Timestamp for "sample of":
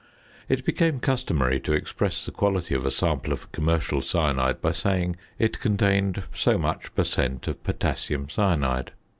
2.89-3.51